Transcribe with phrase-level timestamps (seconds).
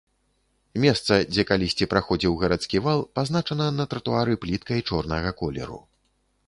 [0.85, 5.79] Месца, дзе калісьці праходзіў гарадскі вал, пазначана на тратуары пліткай чорнага колеру.